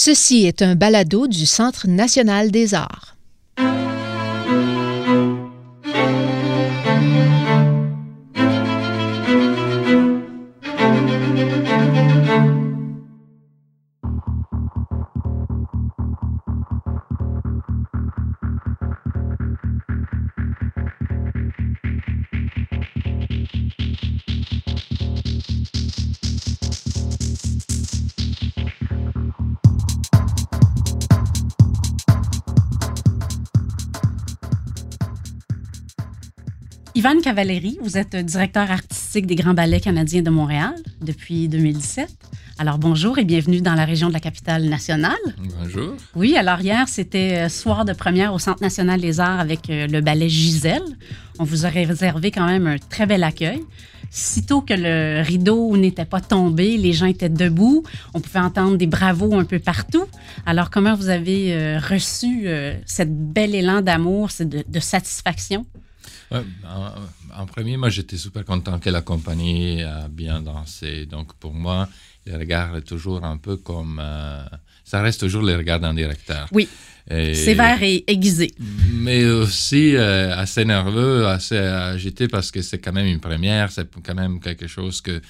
[0.00, 3.17] Ceci est un balado du Centre national des arts.
[37.08, 42.06] Yvan Cavallari, vous êtes directeur artistique des Grands Ballets canadiens de Montréal depuis 2017.
[42.58, 45.16] Alors bonjour et bienvenue dans la région de la capitale nationale.
[45.58, 45.94] Bonjour.
[46.14, 49.86] Oui, alors hier, c'était euh, soir de première au Centre national des arts avec euh,
[49.86, 50.82] le ballet Gisèle.
[51.38, 53.62] On vous aurait réservé quand même un très bel accueil.
[54.10, 58.86] Sitôt que le rideau n'était pas tombé, les gens étaient debout, on pouvait entendre des
[58.86, 60.04] bravos un peu partout.
[60.44, 62.48] Alors comment vous avez euh, reçu
[62.84, 65.64] cette bel élan d'amour, de, de satisfaction?
[66.30, 66.42] Ouais,
[67.34, 71.06] en, premier, moi, j'étais super content que la compagnie a bien dansé.
[71.06, 71.88] Donc, pour moi,
[72.26, 74.00] le regard est toujours un peu comme...
[74.02, 74.44] Euh,
[74.84, 76.48] ça reste toujours le regard d'un directeur.
[76.52, 76.68] Oui.
[77.10, 78.50] Sévère et aiguisé.
[78.92, 83.88] Mais aussi euh, assez nerveux, assez agité parce que c'est quand même une première, c'est
[84.02, 85.22] quand même quelque chose que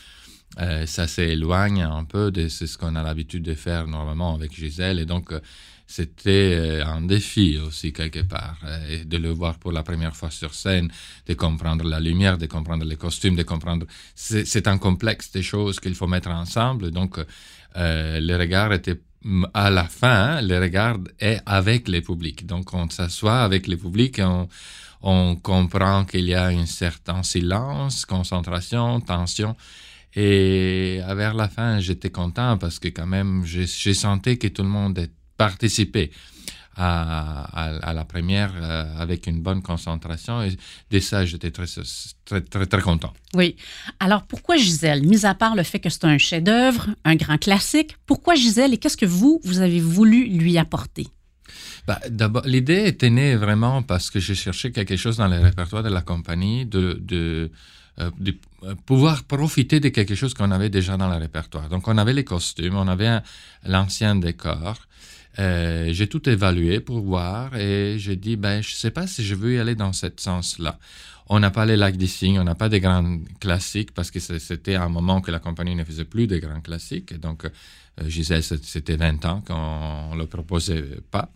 [0.60, 4.98] euh, ça s'éloigne un peu de ce qu'on a l'habitude de faire normalement avec Gisèle.
[4.98, 5.32] Et donc,
[5.90, 8.58] c'était euh, un défi aussi quelque part.
[8.64, 10.92] Euh, de le voir pour la première fois sur scène,
[11.26, 13.86] de comprendre la lumière, de comprendre les costumes, de comprendre...
[14.14, 16.90] C'est un complexe de choses qu'il faut mettre ensemble.
[16.90, 19.00] Donc, euh, le regard était
[19.54, 22.44] à la fin, le regard est avec les publics.
[22.44, 24.46] Donc, on s'assoit avec les publics et on,
[25.00, 29.56] on comprend qu'il y a un certain silence, concentration, tension.
[30.14, 34.68] Et vers la fin, j'étais content parce que quand même, j'ai senti que tout le
[34.68, 36.10] monde était participer
[36.80, 40.42] à, la première euh, avec une bonne concentration.
[40.42, 40.56] Et
[40.90, 41.66] de ça, j'étais très,
[42.24, 43.12] très, très, très content.
[43.34, 43.56] Oui.
[43.98, 45.02] Alors, pourquoi Gisèle?
[45.04, 48.78] Mis à part le fait que c'est un chef-d'œuvre, un grand classique, pourquoi Gisèle et
[48.78, 51.08] qu'est-ce que vous, vous avez voulu lui apporter?
[51.86, 55.82] Bah, D'abord, l'idée était née vraiment parce que j'ai cherché quelque chose dans le répertoire
[55.82, 57.50] de la compagnie de, de
[58.00, 58.36] euh, de
[58.86, 61.68] pouvoir profiter de quelque chose qu'on avait déjà dans le répertoire.
[61.68, 63.18] Donc, on avait les costumes, on avait
[63.66, 64.76] l'ancien décor,
[65.38, 69.24] euh, j'ai tout évalué pour voir et j'ai dit, ben, je ne sais pas si
[69.24, 70.78] je veux y aller dans ce sens-là.
[71.28, 74.18] On n'a pas les lacs des signes, on n'a pas des grands classiques parce que
[74.18, 77.12] c'était un moment que la compagnie ne faisait plus de grands classiques.
[77.12, 81.30] Et donc, euh, Gisèle, c'était 20 ans qu'on ne le proposait pas.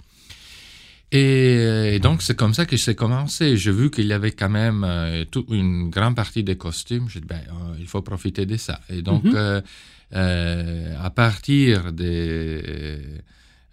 [1.15, 3.59] Et, donc, c'est comme ça que j'ai commencé.
[3.59, 7.11] J'ai vu qu'il y avait quand même euh, toute une grande partie des costumes.
[7.11, 7.43] J'ai dit, ben,
[7.79, 8.81] il faut profiter de ça.
[8.89, 9.63] Et donc, mm-hmm.
[10.11, 13.19] à partir des euh,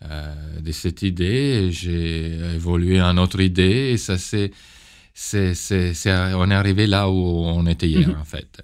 [0.02, 1.70] de cette idée.
[1.72, 4.52] J'ai évolué en autre idée et ça c'est
[5.22, 8.22] c'est, on est arrivé là où on était hier, mhm.
[8.22, 8.62] en fait.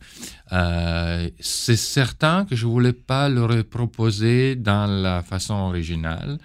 [0.54, 6.38] Euh, c'est certain que je voulais pas le reproposer dans la façon originale.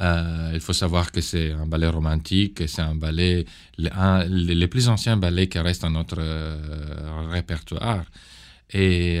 [0.00, 3.44] Euh, il faut savoir que c'est un ballet romantique, c'est un ballet,
[3.76, 6.22] les plus anciens ballets qui restent dans notre
[7.30, 8.04] répertoire.
[8.74, 9.20] Et,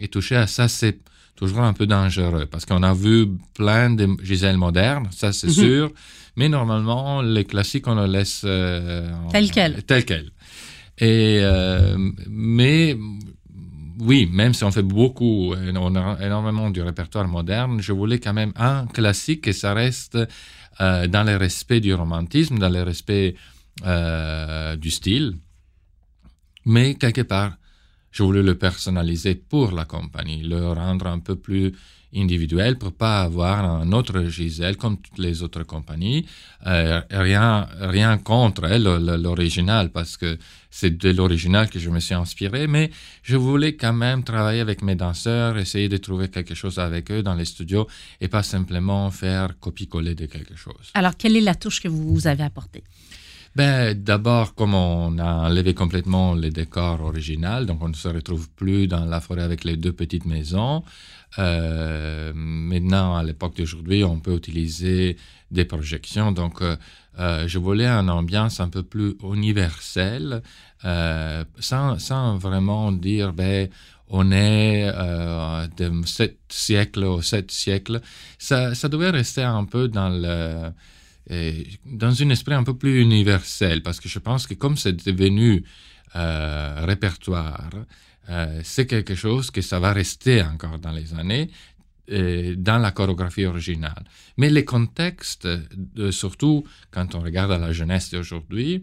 [0.00, 0.98] et toucher à ça, c'est
[1.36, 5.52] toujours un peu dangereux parce qu'on a vu plein de Gisèle modernes, ça c'est mhm.
[5.52, 5.92] sûr,
[6.36, 9.82] mais normalement, les classiques, on les laisse euh, tel quel.
[9.82, 10.30] Tel quel.
[10.98, 11.96] Et, euh,
[12.28, 12.96] mais
[13.98, 18.32] oui, même si on fait beaucoup, on a énormément du répertoire moderne, je voulais quand
[18.32, 20.18] même un classique et ça reste
[20.80, 23.34] euh, dans le respect du romantisme, dans le respect
[24.78, 25.34] du style,
[26.64, 27.54] mais quelque part
[28.14, 31.72] je voulais le personnaliser pour la compagnie, le rendre un peu plus
[32.14, 36.24] individuel pour pas avoir un autre Gisèle comme toutes les autres compagnies.
[36.64, 40.38] Euh, rien, rien contre elle, l'original, parce que
[40.70, 42.92] c'est de l'original que je me suis inspiré, mais
[43.24, 47.24] je voulais quand même travailler avec mes danseurs, essayer de trouver quelque chose avec eux
[47.24, 47.88] dans les studios
[48.20, 50.92] et pas simplement faire copie-coller de quelque chose.
[50.94, 52.84] Alors, quelle est la touche que vous avez apportée?
[53.56, 58.50] Ben, D'abord, comme on a enlevé complètement les décors originaux, donc on ne se retrouve
[58.50, 60.82] plus dans la forêt avec les deux petites maisons.
[61.38, 65.16] Euh, maintenant, à l'époque d'aujourd'hui, on peut utiliser
[65.50, 66.32] des projections.
[66.32, 66.76] Donc, euh,
[67.18, 70.42] euh, je voulais une ambiance un peu plus universelle,
[70.82, 73.68] sans, sans, vraiment dire, ben,
[74.08, 74.86] on est
[75.76, 78.00] de 7 siècles au 7 siècles.
[78.38, 80.70] Ça, ça devait rester un peu dans le
[81.28, 85.64] dans un esprit un peu plus universel, parce que je pense que comme c'est devenu
[86.16, 87.70] euh, répertoire,
[88.28, 91.50] euh, c'est quelque chose que ça va rester encore dans les années,
[92.06, 94.04] dans la chorégraphie originale.
[94.36, 95.48] Mais les contextes,
[96.10, 98.82] surtout quand on regarde la jeunesse d'aujourd'hui,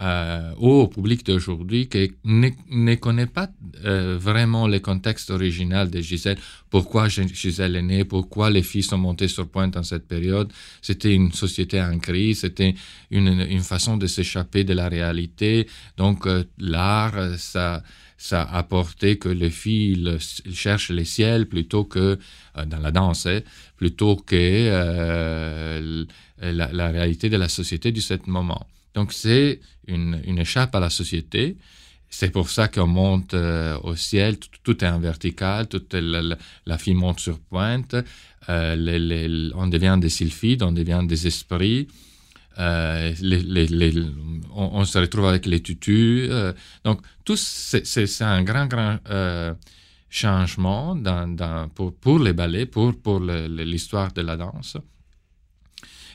[0.00, 3.48] euh, au public d'aujourd'hui qui ne, connaît pas
[3.84, 6.36] euh, vraiment le contexte original de Gisèle,
[6.68, 10.52] pourquoi Gisèle est née, pourquoi les filles sont montées sur pointe en cette période?
[10.82, 12.74] C'était une société en crise, c'était
[13.12, 15.68] une, façon de s'échapper de la réalité.
[15.96, 17.84] Donc euh, l'art, ça,
[18.18, 20.18] ça a apporté que les filles
[20.52, 22.18] cherchent les ciels plutôt que,
[22.66, 23.42] dans la danse, hein,
[23.76, 26.04] plutôt que
[26.40, 28.66] la, réalité de la société de ce moment.
[28.94, 31.56] Donc, c'est une, une, échappe à la société.
[32.08, 36.78] C'est pour ça qu'on monte euh, au ciel, tout, est en vertical, toute la, la,
[36.78, 37.96] fille monte sur pointe,
[38.48, 41.88] euh, on devient des sylphides, on devient des esprits,
[42.58, 43.12] euh,
[44.54, 46.30] on, se retrouve avec les tutus.
[46.84, 48.98] Donc, tout c'est un grand, grand
[50.08, 50.96] changement
[51.74, 54.76] pour, pour les ballets, pour, pour l'histoire de la danse.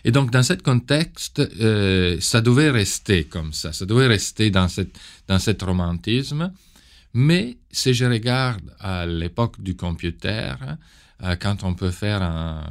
[0.05, 4.67] Et donc, dans ce contexte, euh, ça devait rester comme ça, ça devait rester dans,
[4.67, 4.97] cette,
[5.27, 6.51] dans cet romantisme.
[7.13, 10.53] Mais si je regarde à l'époque du computer,
[11.23, 12.69] euh, quand on peut faire un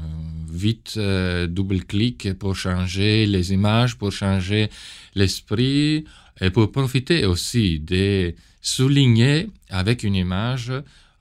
[0.51, 4.71] vite euh, double-clic pour changer les images, pour changer
[5.15, 6.05] l'esprit,
[6.41, 10.73] et pour profiter aussi de souligner avec une image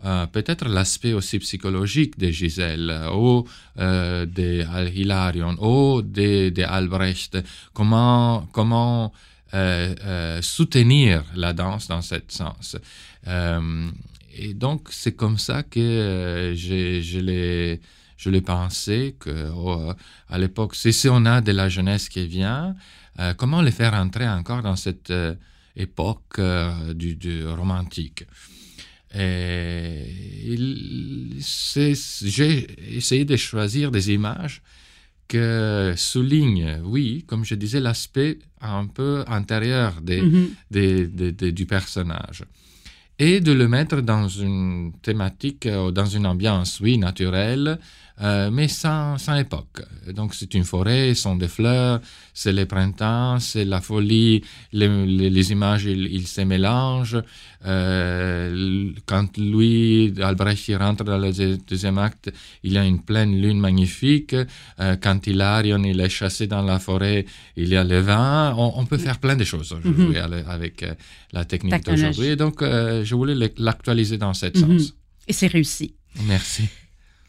[0.05, 3.47] euh, peut-être l'aspect aussi psychologique de Gisèle ou
[3.79, 4.63] euh, de
[4.93, 7.37] Hilarion ou de, de Albrecht,
[7.73, 9.11] comment, comment
[9.55, 12.77] euh, euh soutenir la danse dans ce sens.
[13.27, 13.89] Euh,
[14.35, 17.81] et donc, c'est comme ça que je, je l'ai
[18.17, 19.93] je l'ai pensé que oh,
[20.29, 22.75] à l'époque, si, si, on a de la jeunesse qui vient,
[23.37, 25.13] comment les faire entrer encore dans cette
[25.75, 26.39] époque
[26.93, 28.25] du, du romantique?
[32.23, 34.61] J'ai essayé de choisir des images
[35.27, 40.49] que soulignent, oui, comme je disais, l'aspect un peu intérieur des, mm-hmm.
[40.71, 42.43] des, des, du personnage.
[43.19, 47.79] Et de le mettre dans une thématique, ou dans une ambiance, oui, naturelle,
[48.21, 49.81] euh, mais sans, sans, époque.
[50.11, 52.01] Donc c'est une forêt, ce sont des fleurs,
[52.33, 54.43] c'est le printemps, c'est la folie,
[54.73, 57.21] les, les, les images, ils, ils, se mélangent.
[57.65, 62.31] Euh, quand lui, Albrecht, il rentre dans le deuxième acte,
[62.63, 64.33] il y a une pleine lune magnifique.
[64.79, 67.25] Euh, quand Hilarion, il est chassé dans la forêt,
[67.55, 68.55] il y a le vin.
[68.57, 70.45] On, on peut faire plein de choses aujourd'hui mm -hmm.
[70.47, 70.93] avec euh,
[71.33, 72.35] la technique d'aujourd'hui.
[72.35, 72.57] Donc
[73.09, 74.79] je voulais l'actualiser dans ce mm -hmm.
[74.79, 74.93] sens.
[75.29, 75.87] Et c'est réussi.
[76.33, 76.63] Merci.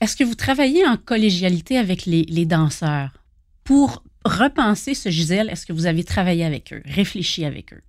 [0.01, 3.11] Est-ce que vous travaillez en collégialité avec les, danseurs?
[3.65, 5.51] Pour repenser ce Gisèle?
[5.51, 7.83] Est-ce que vous avez travaillé avec eux, réfléchi avec eux?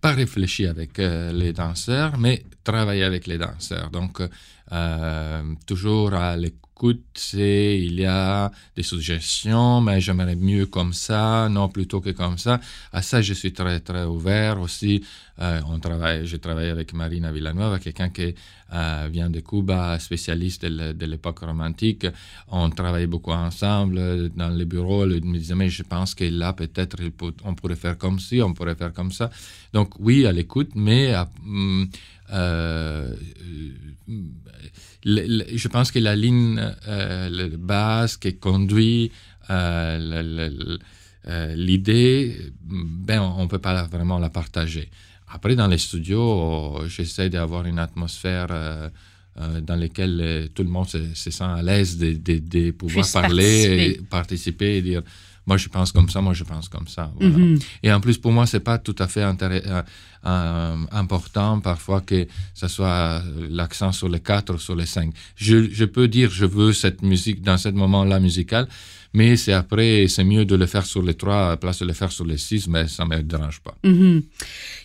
[0.00, 3.90] Pas réfléchi avec euh, les danseurs, mais travailler avec les danseurs.
[3.90, 4.20] Donc,
[4.72, 11.68] euh, toujours à l'écoute, il y a des suggestions, mais j'aimerais mieux comme ça, non
[11.68, 12.60] plutôt que comme ça.
[12.92, 15.02] À ça, je suis très, très ouvert aussi.
[15.40, 18.34] Euh, on travaille, je travaille avec Marina Villanueva, quelqu'un qui
[18.72, 22.06] euh, vient de Cuba, spécialiste de l'époque romantique.
[22.48, 25.06] On travaille beaucoup ensemble dans les bureaux.
[25.06, 26.98] Il me disait, mais je pense que là, peut-être,
[27.44, 29.30] on pourrait faire comme ci, on pourrait faire comme ça.
[29.72, 31.12] Donc, oui, à l'écoute, mais
[31.44, 31.88] le,
[35.04, 39.12] je pense que la ligne euh, base qui conduit
[39.50, 40.76] euh,
[41.54, 44.90] l'idée, ben, on ne peut pas vraiment la partager.
[45.28, 48.88] Après, dans les studios, j'essaie d'avoir une atmosphère euh,
[49.40, 52.70] euh, dans laquelle euh, tout le monde se, se sent à l'aise de, de, de,
[52.70, 53.34] pouvoir parler,
[53.68, 53.90] participer.
[53.90, 55.02] Et, participer et dire
[55.46, 57.12] moi je pense comme ça, moi je pense comme ça.
[57.14, 57.36] Voilà.
[57.36, 57.62] Mm -hmm.
[57.82, 59.82] Et en plus, pour moi, c'est pas tout à fait euh,
[60.26, 65.08] euh, important parfois que ce soit l'accent sur les quatre ou sur les cinq.
[65.36, 68.64] Je, je peux dire je veux cette musique dans ce moment-là musical,
[69.12, 71.94] mais c'est après, c'est mieux de le faire sur les trois à place de le
[72.00, 73.76] faire sur les six, mais ça ne me dérange pas.
[73.84, 74.22] Mm -hmm.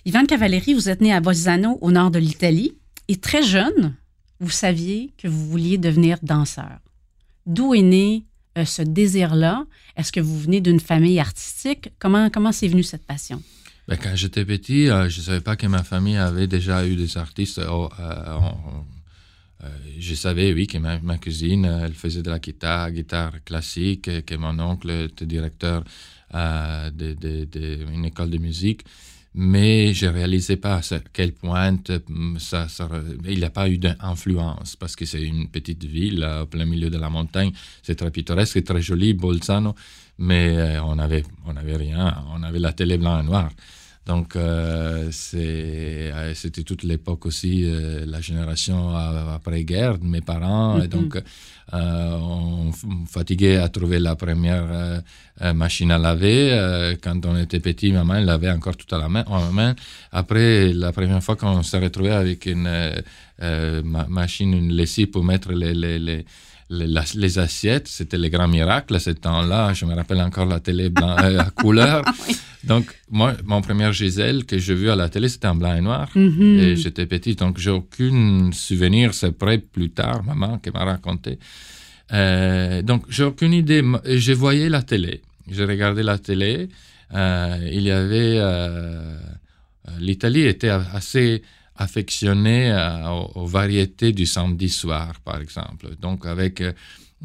[0.09, 2.71] Ivan Cavalleri, vous êtes né à Bolzano, au nord de l'Italie,
[3.11, 3.95] et très jeune,
[4.39, 6.77] vous saviez que vous vouliez devenir danseur.
[7.45, 8.25] D'où est né
[8.57, 9.65] euh, ce désir-là?
[9.95, 11.89] Est-ce que vous venez d'une famille artistique?
[11.99, 13.41] Comment, comment c'est venu cette passion?
[13.89, 16.95] Ben, quand j'étais petit, euh, je ne savais pas que ma famille avait déjà eu
[16.95, 17.57] des artistes.
[17.57, 24.23] Euh, euh, je savais, oui, que ma, cousine, elle faisait de la guitare, guitare classique,
[24.27, 25.83] que mon oncle était directeur
[26.31, 28.83] d'une école de musique.
[29.35, 31.77] Mais je réalisais pas à quel point
[32.39, 32.89] ça, ça
[33.25, 36.89] il n'y a pas eu d'influence parce que c'est une petite ville au plein milieu
[36.89, 37.51] de la montagne.
[37.83, 39.75] C'est très pittoresque, c'est très joli, Bolzano,
[40.17, 42.23] mais euh, on n'avait on avait rien.
[42.33, 43.51] On avait la télé blanc et noir.
[44.09, 48.77] Donc, euh, euh, c'était toute l'époque aussi, euh, la génération
[49.37, 50.79] après-guerre mes parents.
[50.81, 50.95] Et Mhm.
[50.97, 52.71] donc, euh, on
[53.15, 54.65] fatiguait à trouver la première
[55.63, 56.41] machine à laver.
[57.03, 59.75] Quand on était petit, maman elle l'avait encore tout à la main, en main.
[60.11, 62.67] Après, la première fois qu'on s'est retrouvé avec une
[63.93, 66.25] ma- machine, une lessive pour mettre les, les, les,
[66.71, 69.73] les, les assiettes, c'était le grand miracle à ce temps-là.
[69.73, 72.03] Je me rappelle encore la télé blanc, euh, à couleur.
[72.65, 75.81] Donc, moi, mon premier Gisèle que j'ai vu à la télé, c'était en blanc et
[75.81, 76.09] noir.
[76.15, 76.59] Mhm.
[76.59, 79.13] Et j'étais petit, donc j'ai aucun souvenir.
[79.13, 81.39] C'est après, plus tard, maman qui m'a raconté.
[82.11, 83.83] Euh, donc, j'ai aucune idée.
[84.05, 85.21] Je voyais la télé.
[85.49, 86.69] J'ai regardé la télé.
[87.13, 88.35] Euh, il y avait.
[88.39, 89.17] euh,
[89.99, 91.41] L'Italie était assez
[91.75, 92.71] affectionnée
[93.35, 95.95] aux variétés du samedi soir, par exemple.
[95.99, 96.61] Donc, avec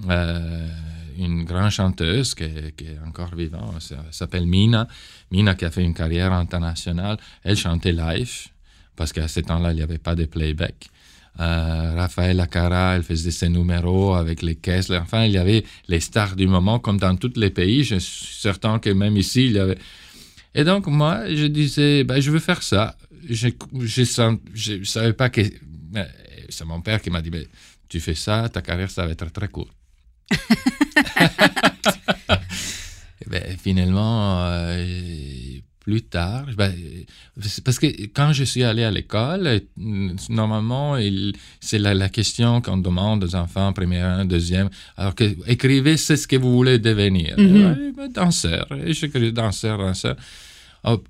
[0.09, 0.69] euh,
[1.19, 4.89] une grande chanteuse qui est, encore vivante, s'appelle Mina.
[5.31, 7.19] Mina qui a fait une carrière internationale.
[7.45, 8.49] Elle chantait live,
[8.97, 10.89] parce qu'à ce temps-là, il n'y avait pas de playback.
[11.41, 14.91] Euh, Raphaël Acara, elle faisait ses numéros avec les caisses.
[14.91, 17.83] Enfin, il y avait les stars du moment, comme dans tous les pays.
[17.85, 19.79] Je suis certain que même ici, il y avait.
[20.55, 22.97] Et donc, moi, je disais, ben, je veux faire ça.
[23.29, 25.43] Je ne savais pas que.
[26.49, 27.45] C'est mon père qui m'a dit, ben,
[27.89, 29.71] tu fais ça, ta carrière, ça va être très court.
[33.25, 36.73] Et ben, finalement, euh, plus tard, ben,
[37.65, 39.61] parce que quand je suis allé à l'école,
[40.29, 40.97] normalement,
[41.61, 44.69] c'est la, la question qu'on demande aux enfants, première, deuxième.
[44.97, 47.35] Alors que écrivez, c'est ce que vous voulez devenir.
[47.39, 47.65] Mhm.
[47.67, 48.67] Ouais, ben, danseur.
[48.85, 50.17] Et j'écris danseur, danseur.
[50.85, 51.03] Au-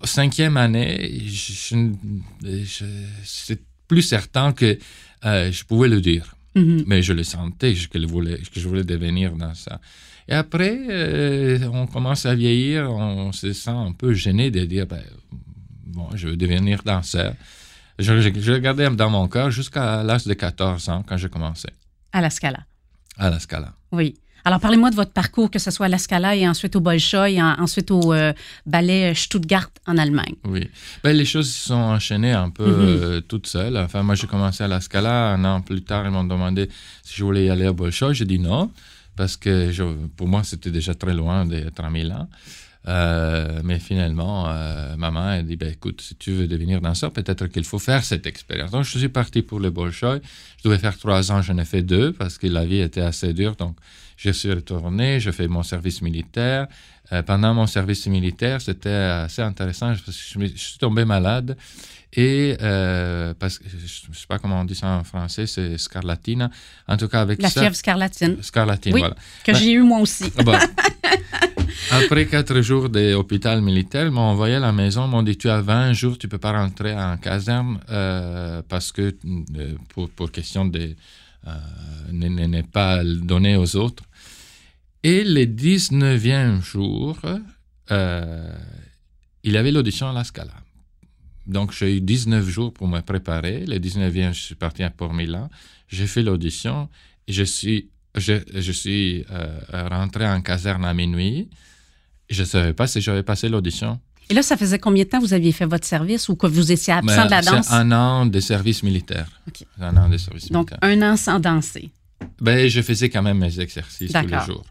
[0.00, 2.84] au cinquième année, je, je- je-
[3.24, 4.78] c'est plus certain que
[5.24, 6.84] euh, je pouvais le dire Mhm.
[6.86, 9.80] mais je le sentais que, je voulais, que je voulais devenir dans ça.
[10.28, 14.86] Et après, euh, on commence à vieillir, on se sent un peu gêné de dire,
[14.86, 15.02] ben,
[15.86, 17.34] bon, je veux devenir danseur.
[17.98, 21.68] Je, je, je gardais dans mon cœur jusqu'à l'âge de 14 ans, quand j'ai commencé
[22.12, 22.66] À la Scala.
[23.18, 23.74] à la Scala.
[23.90, 24.14] Oui.
[24.44, 27.30] Alors, parlez-moi de votre parcours, que ce soit à la Scala et ensuite au Bolshoi
[27.30, 28.32] et en- ensuite au euh,
[28.66, 30.34] ballet Stuttgart en Allemagne.
[30.44, 30.68] Oui.
[31.04, 32.76] Ben, les choses se sont enchaînées un peu Mhm.
[32.80, 33.76] euh, toutes seules.
[33.76, 35.32] Enfin, moi, j'ai commencé à la Scala.
[35.34, 36.68] Un an plus tard, ils m'ont demandé
[37.02, 38.12] si je voulais y aller à Bolshoi.
[38.14, 38.70] J'ai dit non,
[39.16, 39.84] parce que je-
[40.16, 42.28] pour moi, c'était déjà très loin d'être à Milan.
[42.88, 47.46] Euh, mais finalement, euh, maman a dit, ben, écoute, si tu veux devenir danseur, peut-être
[47.46, 48.72] qu'il faut faire cette expérience.
[48.72, 50.18] Donc, je suis parti pour le Bolshoi.
[50.58, 53.32] Je devais faire trois ans, j'en ai fait deux, parce que la vie était assez
[53.34, 53.54] dure.
[53.54, 53.76] Donc,
[54.22, 56.66] je suis retourné, je fais mon service militaire.
[57.12, 60.12] Euh, pendant mon service militaire, c'était assez intéressant parce que
[60.46, 61.56] je, suis tombé malade.
[62.14, 65.76] Et euh, parce que je ne sais pas comment on dit ça en français, c'est
[65.78, 66.50] scarlatina.
[66.86, 67.60] En tout cas, avec La ça.
[67.62, 69.00] fièvre scarlatine, Scarlatine, Oui.
[69.00, 69.16] voilà.
[69.44, 70.30] que Ben- j'ai eu moi aussi.
[70.46, 70.58] Ah
[71.90, 75.48] Après quatre jours d'hôpital militaire, ils m'ont envoyé à la maison, ils m'ont dit Tu
[75.50, 79.14] as 20 jours, tu peux pas rentrer en caserne euh, parce que,
[79.88, 80.94] pour, pour question de
[81.46, 81.50] euh,
[82.12, 84.04] ne, ne- ne pas le donner aux autres.
[85.04, 87.18] Et le 19e jour,
[87.90, 88.54] euh,
[89.42, 90.52] il y avait l'audition à la Scala.
[91.46, 93.64] Donc, j'ai eu 19 jours pour me préparer.
[93.66, 95.50] Le 19e, je suis parti pour Milan.
[95.88, 96.88] J'ai fait l'audition.
[97.26, 99.58] Je suis, je, je suis euh,
[99.90, 101.48] rentré en caserne à minuit.
[102.30, 103.98] Je ne savais pas si j'avais passé l'audition.
[104.30, 106.70] Et là, ça faisait combien de temps vous aviez fait votre service ou que vous
[106.70, 107.70] étiez absent Mais de la danse?
[107.72, 109.28] Un an de service militaire.
[109.80, 110.88] Un an de service Donc, militaire.
[110.88, 111.90] un an sans danser.
[112.40, 114.64] Ben, je faisais quand même mes exercices tous les jours.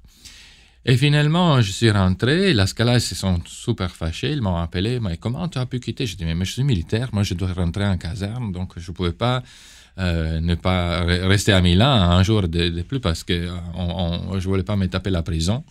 [0.86, 2.54] Et finalement, je suis rentré.
[2.54, 4.32] La Scala, ils se sont super fâchés.
[4.32, 5.00] Ils m'ont appelé.
[5.00, 6.06] Mais comment tu as pu quitter?
[6.08, 7.10] Je dis mais, mais je suis militaire.
[7.14, 8.52] Moi, je dois rentrer en caserne.
[8.52, 9.44] Donc, je ne pouvais pas
[10.00, 13.84] euh, ne pas re- rester à Milan un jour de, de plus parce que on,
[14.32, 15.64] on- je ne voulais pas me taper la prison.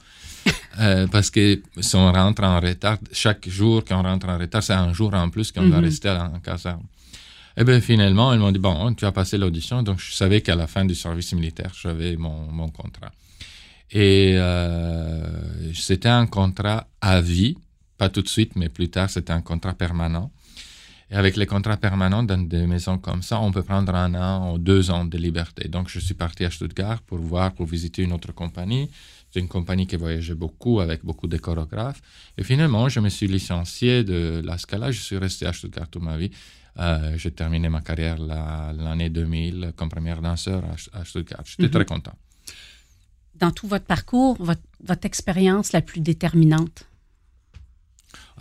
[0.79, 4.73] Euh, parce que si on rentre en retard, chaque jour qu'on rentre en retard, c'est
[4.75, 5.85] un jour en plus qu'on doit Mhm.
[5.85, 6.83] rester en caserne.
[7.57, 10.55] Et bien finalement, ils m'ont dit, bon, tu as passé l'audition, donc je savais qu'à
[10.55, 13.11] la fin du service militaire, j'avais mon, mon contrat.
[13.93, 17.57] Et euh, c'était un contrat à vie,
[17.99, 20.31] pas tout de suite, mais plus tard, c'était un contrat permanent.
[21.11, 24.53] Et avec les contrats permanents dans des maisons comme ça, on peut prendre un an
[24.55, 25.67] ou deux ans de liberté.
[25.69, 28.89] Donc, je suis parti à Stuttgart pour voir, pour visiter une autre compagnie.
[29.33, 32.01] C'est une compagnie qui voyageait beaucoup avec beaucoup de chorégraphes.
[32.39, 34.93] Et finalement, je me suis licencié de la Scala.
[34.93, 36.31] Je suis resté à Stuttgart toute ma vie.
[36.79, 41.43] Euh, j'ai terminé ma carrière la- l'année 2000 comme première danseur à, à Stuttgart.
[41.45, 41.71] J'étais Mhm.
[41.71, 42.15] très content.
[43.41, 46.85] Dans tout votre parcours, votre, votre expérience la plus déterminante?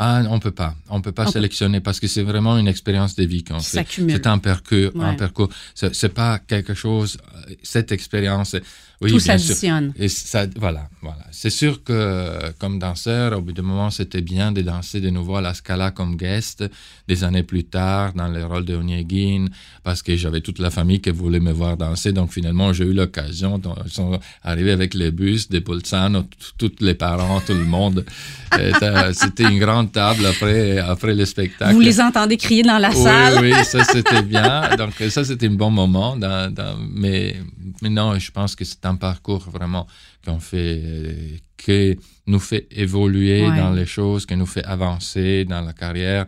[0.01, 0.75] Ah, on peut pas.
[0.89, 3.59] On peut pas On peut- sélectionner parce que c'est vraiment une expérience de vie qu'on
[3.59, 3.77] fait.
[3.77, 4.13] s'accumule.
[4.15, 4.91] C'est un parcours.
[4.95, 5.15] Un Ouais.
[5.17, 5.49] parcours.
[5.75, 7.17] C'est, c'est pas quelque chose.
[7.49, 8.55] euh, Cette expérience.
[9.01, 9.93] Oui, Tout s'additionne.
[9.97, 11.23] Et ça, voilà, voilà.
[11.31, 15.37] C'est sûr que comme danseur, au bout d'un moment, c'était bien de danser de nouveau
[15.37, 16.65] à la Scala comme guest
[17.07, 19.45] des années plus tard dans le rôle de Onegin
[19.85, 22.11] parce que j'avais toute la famille qui voulait me voir danser.
[22.11, 23.61] Donc finalement, j'ai eu l'occasion.
[23.85, 26.25] Ils sont arrivés avec les bus de Bolzano,
[26.57, 28.05] tous les parents, tout le monde.
[28.57, 31.71] Euh, C'était une grande table après, après le spectacle.
[31.73, 33.37] Vous les entendez crier dans la Oui, salle.
[33.43, 34.75] oui, ça c'était bien.
[34.75, 36.17] Donc ça c'était un bon moment.
[36.17, 37.35] Dans, dans- mais,
[37.83, 39.85] mais non, je pense que c'est un parcours vraiment
[40.25, 43.57] qu'on fait, euh, qui nous fait évoluer Ouais.
[43.57, 46.25] dans les choses, qui nous fait avancer dans la carrière.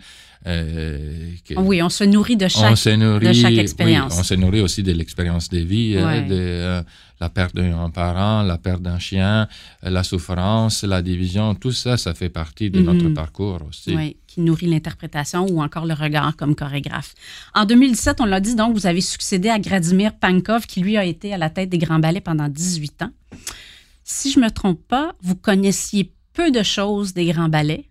[0.48, 2.78] Euh, que- Oui, on se nourrit de on chaque.
[2.78, 4.16] se nourrit, de chaque oui, expérience.
[4.18, 6.22] on se nourrit aussi de l'expérience de vie, euh, Ouais.
[6.24, 6.82] de euh,
[7.20, 9.48] la perte d'un parent, la perte d'un chien,
[9.84, 13.14] euh, la souffrance, la division, tout ça, ça fait partie de notre Mhm.
[13.14, 13.96] parcours aussi.
[13.96, 17.14] Oui, qui nourrit l'interprétation ou encore le regard comme chorégraphe.
[17.54, 21.06] En 2017, on l'a dit, donc, vous avez succédé à Gradimir Pankov, qui lui a
[21.06, 23.12] été à la tête des Grands Ballets pendant 18 ans.
[24.04, 27.86] Si je ne me trompe pas, vous connaissiez peu de choses des Grands Ballets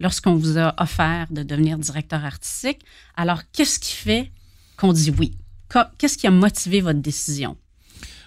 [0.00, 2.84] lorsqu'on vous a offert de devenir directeur artistique.
[3.16, 4.30] Alors, qu'est-ce qui fait
[4.76, 5.36] qu'on dit oui?
[5.98, 7.56] Qu'est-ce qui a motivé votre décision?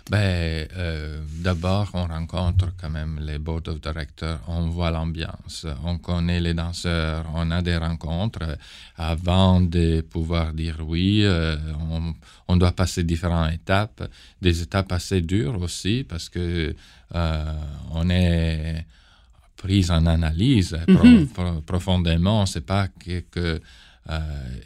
[0.09, 5.99] Ben, euh, d'abord, on rencontre quand même les board of directors, on voit l'ambiance, on
[5.99, 8.57] connaît les danseurs, on a des rencontres.
[8.97, 11.55] Avant de pouvoir dire oui, euh,
[11.91, 12.13] on,
[12.47, 14.03] on doit passer différentes étapes,
[14.41, 16.75] des étapes assez dures aussi, parce que
[17.15, 17.53] euh,
[17.91, 18.85] on est
[19.63, 21.27] pris en analyse Mhm.
[21.35, 22.45] pro- profondément.
[22.51, 23.59] C'est pas que, que
[24.09, 24.19] euh,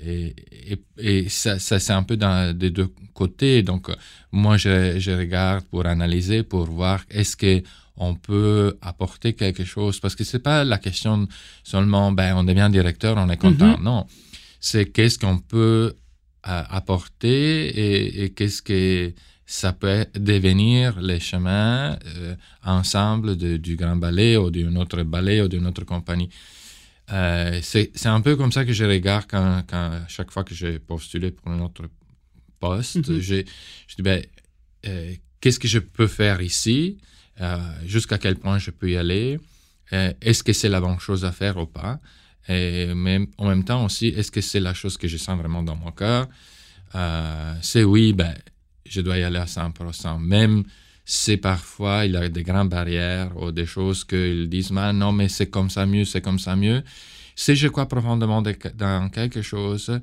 [0.06, 0.36] et,
[0.72, 0.78] et,
[1.10, 3.62] et ça, ça c'est un peu dans des deux côtés.
[3.64, 3.84] Donc,
[4.32, 4.76] moi, je,
[5.06, 7.62] je regarde pour analyser, pour voir est-ce que
[7.98, 10.00] on peut apporter quelque chose.
[10.02, 11.28] Parce que c'est pas la question
[11.64, 13.78] seulement, ben, on devient directeur, on est content.
[13.90, 14.06] Non.
[14.60, 15.94] C'est qu'est-ce qu'on peut
[16.48, 19.14] euh, apporter et, et qu'est-ce que
[19.46, 25.42] ça peut devenir les chemins euh, ensemble de- du grand ballet ou d'un autre ballet
[25.42, 26.30] ou d'une autre compagnie.
[27.12, 30.80] Euh, c'est un peu comme ça que je regarde quand, quand chaque fois que j'ai
[30.80, 31.84] postulé pour un autre
[32.60, 33.20] poste.
[33.20, 33.46] J'ai-
[33.88, 34.24] je dis, ben,
[34.88, 36.98] euh, qu'est-ce que je peux faire ici?
[37.42, 39.40] Euh, Jusqu'à quel point je peux y aller?
[39.92, 42.00] Est-ce que c'est la bonne chose à faire ou pas?
[42.48, 45.64] Et mais en même temps aussi, est-ce que c'est la chose que je sens vraiment
[45.64, 46.28] dans mon cœur?
[46.96, 48.34] Euh, c'est oui, ben,
[48.88, 50.20] je dois y aller à 100%.
[50.20, 50.64] Même
[51.04, 55.12] si parfois il y a des grandes barrières ou des choses qu'ils disent, Ah, non,
[55.12, 56.84] mais c'est comme ça mieux, c'est comme ça mieux.
[57.36, 60.00] Si je crois profondément de- dans quelque chose,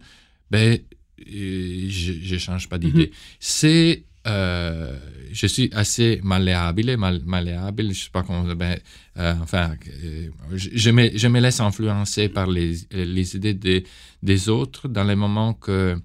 [0.50, 0.78] ben,
[1.20, 3.10] euh, je ne change pas d'idée.
[3.40, 4.98] C'est, euh,
[5.32, 8.78] je suis assez malléable, mal- malléable, je sais pas comment, ben,
[9.18, 13.84] euh, enfin, euh, je, je me, je me laisse influencer par les, les idées des,
[14.22, 15.96] des autres dans les moments que,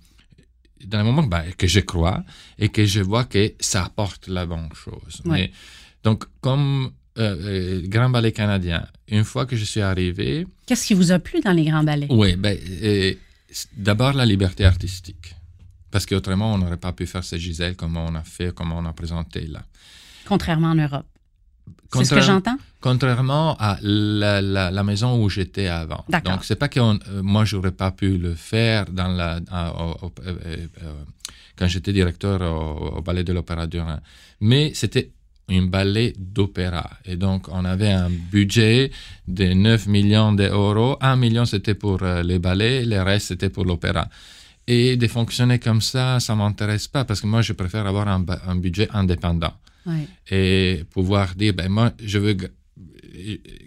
[0.86, 2.24] dans les moments ben, que je crois
[2.58, 5.22] et que je vois que ça apporte la bonne chose.
[5.26, 5.32] Ouais.
[5.32, 5.52] Mais,
[6.04, 10.94] donc, comme euh, euh, Grand Ballet canadien, une fois que je suis arrivé, Qu'est-ce qui
[10.94, 12.08] vous a plu dans les Grands Ballets?
[12.10, 13.14] oui, ben, euh,
[13.76, 15.36] d'abord la liberté artistique.
[15.90, 18.86] Parce qu'autrement, on n'aurait pas pu faire ces Gisèle comme on a fait, comme on
[18.86, 19.64] a présenté là.
[20.26, 21.08] Contrairement en Europe.
[21.94, 22.58] C'est ce que Contraire- j'entends?
[22.82, 26.04] Contrairement à la, la- la maison où j'étais avant.
[26.32, 29.72] Donc, c'est pas que on- euh, moi, j'aurais pas pu le faire dans la, à-
[29.84, 30.36] au- au- euh,
[30.84, 30.94] euh,
[31.58, 34.00] quand j'étais directeur au, au Ballet de l'Opéra du Rhin.
[34.42, 35.12] Mais c'était
[35.50, 36.90] un ballet d'opéra.
[37.06, 38.92] Et donc, on avait un budget
[39.28, 40.98] de 9 millions d'euros.
[41.02, 44.08] 1 million, c'était pour les ballets, le reste, c'était pour l'opéra.
[44.68, 48.56] Et de fonctionner comme ça, ça m'intéresse pas parce que moi, je préfère avoir un
[48.58, 49.54] budget indépendant
[50.30, 52.52] Et pouvoir dire, ben moi, je veux gr-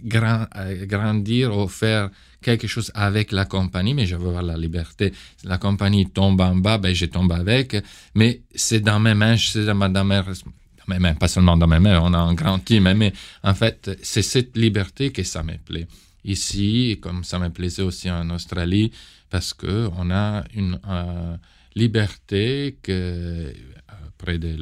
[0.04, 0.46] grand-
[0.86, 2.10] grandir ou faire
[2.42, 5.12] quelque chose avec la compagnie, mais je veux avoir la liberté.
[5.44, 7.76] La compagnie tombe en bas, ben je tombe avec,
[8.14, 10.22] mais c'est dans mes mains, c'est dans, dans mes,
[11.14, 14.56] pas seulement dans mes mains, on a un grand team, mais en fait, c'est cette
[14.56, 15.86] liberté que ça me plaît.
[16.24, 18.90] Ici, comme ça me plaisait aussi en Australie,
[19.30, 21.36] parce que on a une euh,
[21.74, 23.52] liberté que euh,
[24.24, 24.54] près du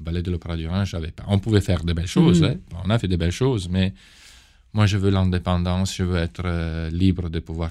[0.00, 1.24] ballet de l'Opéra du Rhin, j'avais pas.
[1.28, 2.48] On pouvait faire de belles choses, Mhm.
[2.50, 2.76] hein.
[2.84, 3.92] on a fait de belles choses, mais
[4.72, 7.70] moi, je veux l'indépendance, je veux être euh, libre de pouvoir.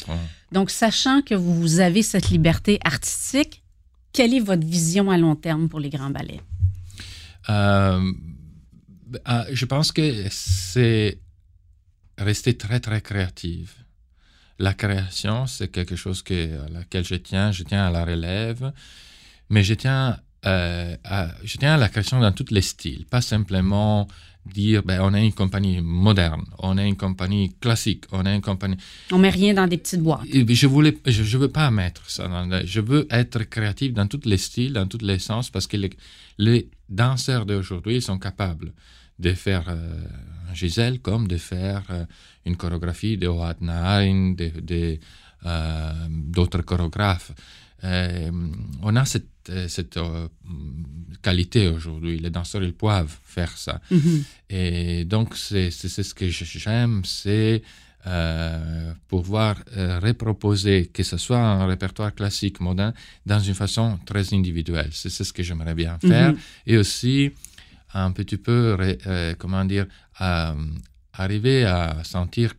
[0.52, 3.63] Donc, sachant que vous avez cette liberté artistique,
[4.12, 6.42] quelle est votre vision à long terme pour les grands ballets?
[7.50, 8.12] Euh,
[9.28, 11.20] euh, je pense que c'est
[12.18, 13.72] rester très, très créative.
[14.60, 17.52] La création, c'est quelque chose que, à laquelle je tiens.
[17.54, 18.74] Je tiens à la relève,
[19.50, 23.21] mais je tiens euh, à, je tiens à la création dans tous les styles, pas
[23.21, 24.08] simplement
[24.45, 28.41] dire ben, on a une compagnie moderne, on a une compagnie classique, on a une
[28.41, 28.78] compagnie.
[29.12, 30.21] On met rien dans des petites boîtes.
[30.32, 32.28] Je voulais, je, veux pas mettre ça.
[32.28, 35.78] Dans je veux être créatif dans tous les styles, dans tous les sens, parce que
[35.78, 35.91] les,
[36.38, 38.71] les danseurs d'aujourd'hui sont capables
[39.19, 40.06] de faire euh,
[40.49, 42.06] un Gisèle comme de faire euh,
[42.45, 43.58] une chorégraphie de Oad
[45.45, 47.32] euh, d'autres chorégraphes.
[47.84, 50.28] On a cette euh, cette euh,
[51.22, 52.20] qualité aujourd'hui.
[52.20, 53.82] Les danseurs, ils peuvent faire ça.
[53.89, 54.24] Mhm.
[54.50, 57.62] Et donc, c'est ce que j'aime, c'est
[58.08, 62.94] euh, pouvoir reproposer, que ce soit un répertoire classique, moderne,
[63.26, 64.89] dans une façon très individuelle.
[64.92, 66.32] C'est ce que j'aimerais bien faire.
[66.32, 66.39] Mhm.
[66.68, 67.32] Et aussi,
[67.94, 68.78] un petit peu,
[69.39, 69.88] comment dire,
[71.13, 72.56] arriver à sentir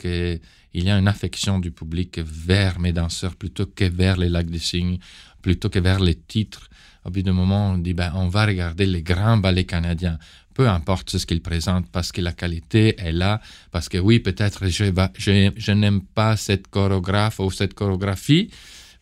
[0.73, 4.51] qu'il y a une affection du public vers mes danseurs plutôt que vers les lacs
[4.51, 4.99] de signes,
[5.43, 6.69] plutôt que vers les titres.
[7.05, 10.19] Au bout d'un moment, on dit, ben, on va regarder les grands ballets canadiens,
[10.55, 14.69] peu importe ce qu'ils présentent, parce que la qualité est là, parce que oui, peut-être
[14.69, 18.51] je, je, je n'aime pas cette chorégraphe ou cette chorégraphie,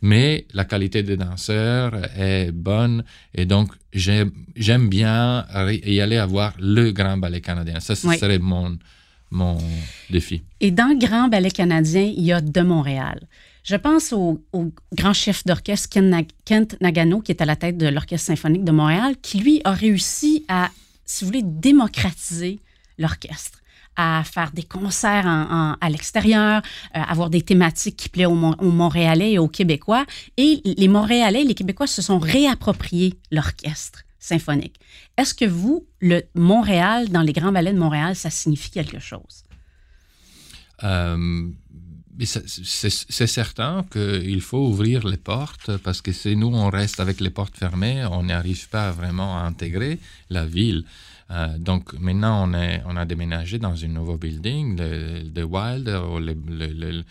[0.00, 3.02] mais la qualité des danseurs est bonne
[3.34, 5.44] et donc j'aime bien
[5.84, 7.80] y aller à voir le grand ballet canadien.
[7.80, 8.78] Ça, ce serait mon,
[9.30, 9.58] mon
[10.10, 10.42] défi.
[10.60, 13.20] Et dans le grand ballet canadien, il y a de Montréal.
[13.64, 14.42] Je pense au,
[14.94, 15.90] grand chef d'orchestre
[16.44, 19.72] Kent Nagano, qui est à la tête de l'Orchestre symphonique de Montréal, qui lui a
[19.72, 20.70] réussi à,
[21.04, 22.60] si vous voulez, démocratiser
[22.98, 23.58] l'orchestre
[24.00, 26.62] à faire des concerts à l'extérieur,
[26.96, 30.06] euh, avoir des thématiques qui plaisent aux, Montréalais et aux Québécois.
[30.36, 34.78] Et les Montréalais et les Québécois se sont réappropriés l'orchestre symphonique.
[35.16, 39.44] Est-ce que vous, le Montréal, dans les grands ballets de Montréal, ça signifie quelque chose?
[40.84, 41.50] Euh,
[42.26, 47.30] c'est certain qu'il faut ouvrir les portes parce que si nous, on reste avec les
[47.30, 49.98] portes fermées, on n'arrive pas vraiment à intégrer
[50.30, 50.84] la ville.
[51.30, 57.04] Euh, donc maintenant, on, est, on a déménagé dans un nouveau building de, Wild, euh,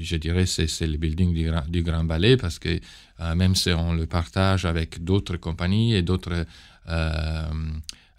[0.00, 1.32] je dirais c'est le building
[1.68, 2.80] du, Grand Ballet parce que
[3.20, 6.44] euh, même si on le partage avec d'autres compagnies et d'autres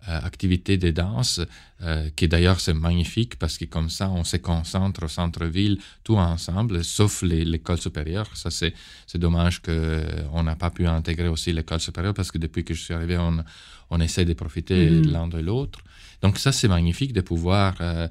[0.07, 1.41] activité de danse,
[1.81, 6.17] euh, qui d'ailleurs c'est magnifique parce que comme ça on se concentre au centre-ville tout
[6.17, 8.29] ensemble, sauf l'école supérieure.
[8.35, 8.73] Ça c'est
[9.15, 12.93] dommage qu'on n'a pas pu intégrer aussi l'école supérieure parce que depuis que je suis
[12.93, 13.43] arrivé, on,
[13.89, 15.11] on essaie de profiter mm-hmm.
[15.11, 15.79] l'un de l'autre.
[16.21, 18.07] Donc ça c'est magnifique de pouvoir euh,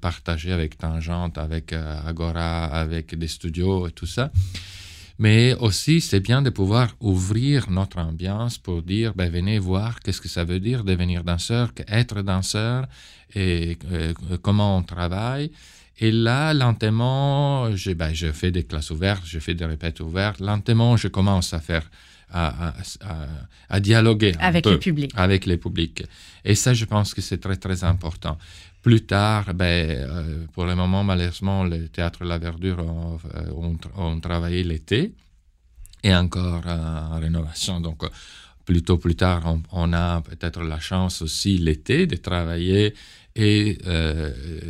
[0.00, 4.30] partager avec Tangente, avec Agora, avec des studios et tout ça.
[5.18, 10.20] Mais aussi, c'est bien de pouvoir ouvrir notre ambiance pour dire, ben, venez voir qu'est-ce
[10.20, 12.86] que ça veut dire devenir danseur, être danseur
[13.34, 15.52] et euh, comment on travaille.
[15.98, 20.40] Et là, lentement, je, ben, je fais des classes ouvertes, je fais des répètes ouvertes.
[20.40, 21.88] Lentement, je commence à faire,
[22.28, 22.70] à,
[23.02, 23.28] à,
[23.68, 25.12] à, dialoguer avec le public.
[25.14, 26.02] Avec les publics.
[26.44, 28.36] Et ça, je pense que c'est très, très important.
[28.84, 34.62] Plus tard, ben, euh, pour le moment, malheureusement, le théâtre La Verdure ont, euh, travaillé
[34.62, 35.14] l'été
[36.02, 37.80] et encore euh, en rénovation.
[37.80, 38.02] Donc,
[38.66, 42.94] plutôt plus tard, on, a peut-être la chance aussi l'été de travailler
[43.36, 43.78] et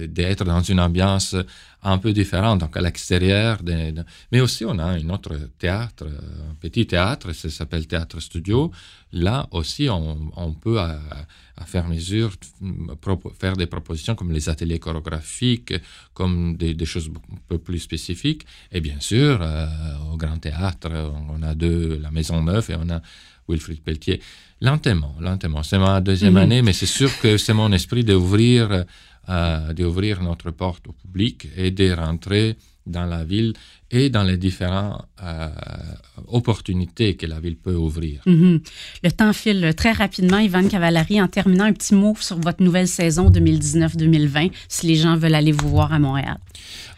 [0.09, 1.37] d'être dans une ambiance
[1.85, 3.59] un peu différente, donc à l'extérieur.
[4.33, 8.73] Mais aussi, on a un autre théâtre, un petit théâtre, ça s'appelle Théâtre Studio.
[9.13, 10.99] Là aussi, on, peut à
[11.67, 12.33] faire mesure,
[13.39, 15.75] faire des propositions comme les ateliers chorégraphiques,
[16.15, 18.47] comme des, choses un peu plus spécifiques.
[18.73, 19.67] Et bien sûr, euh,
[20.13, 20.91] au Grand Théâtre,
[21.29, 23.03] on a deux, la Maison Neuve et on a
[23.49, 24.21] Wilfrid Pelletier.
[24.61, 25.63] Lentement, lentement.
[25.63, 26.39] C'est ma deuxième mhm.
[26.39, 28.85] année, mais c'est sûr que c'est mon esprit d'ouvrir,
[29.29, 33.55] euh, d'ouvrir notre porte au public et de rentrer dans la ville
[33.91, 35.49] et dans les différentes euh,
[36.29, 38.23] opportunités que la ville peut ouvrir.
[38.27, 38.61] Mhm.
[39.03, 41.21] Le temps file très rapidement, Ivan Cavallari.
[41.21, 45.53] En terminant, un petit mot sur votre nouvelle saison 2019-2020, si les gens veulent aller
[45.53, 46.39] vous voir à Montréal.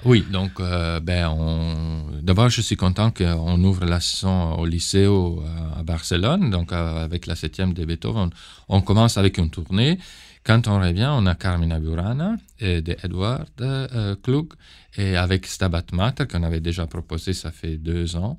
[0.05, 5.07] Oui, donc, euh, ben, d'abord, je suis content qu'on ouvre la saison au lycée
[5.77, 8.31] à Barcelone, donc euh, avec la septième de Beethoven.
[8.69, 9.99] On commence avec une tournée.
[10.47, 14.53] Quand on revient, on a Carmina Burana de Edward euh, Klug
[14.97, 18.39] et avec Stabat Mater qu'on avait déjà proposé, ça fait deux ans.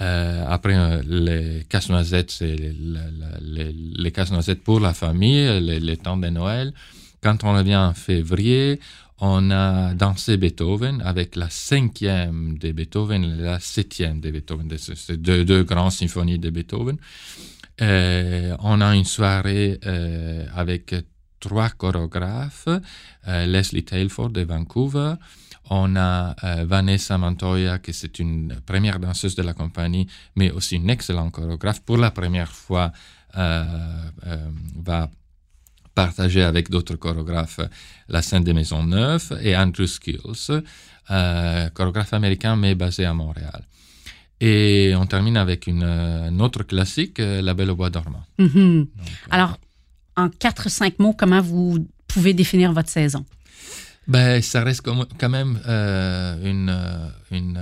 [0.00, 6.28] Euh, après, euh, les casse-noisettes, c'est les, les, casse-noisettes pour la famille, les, temps de
[6.28, 6.72] Noël.
[7.22, 8.80] Quand on revient en février,
[9.20, 14.70] on a dansé Beethoven avec la cinquième de Beethoven et la septième de Beethoven.
[14.78, 16.96] C'est deux, deux grandes symphonies de Beethoven.
[17.78, 19.78] on a une soirée
[20.56, 20.94] avec
[21.42, 22.68] trois chorégraphes,
[23.26, 25.14] Leslie Tailford de Vancouver,
[25.70, 30.90] on a Vanessa Montoya, qui c'est une première danseuse de la compagnie, mais aussi une
[30.90, 31.80] excellente chorégraphe.
[31.80, 32.92] Pour la première fois,
[33.34, 35.10] va
[35.94, 37.60] partager avec d'autres chorégraphes
[38.08, 40.62] la scène des Maisons Neuves et Andrew Skills,
[41.10, 43.62] euh, chorégraphe américain mais basé à Montréal.
[44.40, 48.24] Et on termine avec une, autre classique, euh, La Belle au bois dormant.
[48.40, 48.84] Euh,
[49.30, 49.56] Alors,
[50.16, 53.24] en 4-5 mots, comment vous pouvez définir votre saison?
[54.06, 55.60] Ben, ça reste quand même
[56.44, 56.76] une,
[57.30, 57.60] une,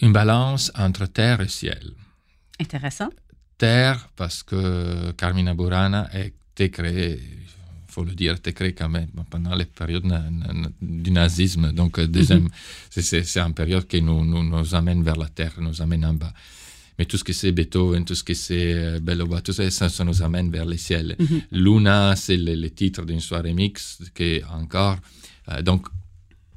[0.00, 1.90] une balance entre terre et ciel.
[2.60, 3.10] Intéressant
[3.58, 8.72] terre parce que Carmina Burana a été créée, il faut le dire, a été créée
[8.72, 10.04] quand même pendant les périodes
[10.80, 11.72] du nazisme.
[11.72, 12.48] Donc, euh, mhm.
[12.90, 16.32] c'est une période qui nous, nous, nous, amène vers la terre, nous amène en bas.
[16.98, 20.04] Mais tout ce que c'est Beethoven, tout ce que c'est euh, Belloba, tout ça, ça,
[20.04, 21.14] nous amène vers les ciels.
[21.18, 21.40] Mhm.
[21.52, 24.96] Luna, c'est le, titre d'une soirée mixte qui est encore.
[25.50, 25.86] Euh, donc,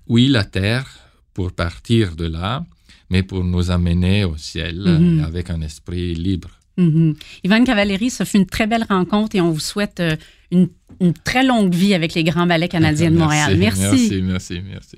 [0.07, 0.87] oui, la terre,
[1.33, 2.65] pour partir de là,
[3.09, 5.23] mais pour nous amener au ciel mhm.
[5.23, 6.49] avec un esprit libre.
[6.77, 10.15] Mm Yvonne Cavalieri, ça fut une très belle rencontre et on vous souhaite euh,
[10.51, 10.69] une,
[11.01, 13.57] une très longue vie avec les Grands Ballets canadiens de Montréal.
[13.57, 13.81] Merci.
[13.81, 14.97] Merci, merci, merci.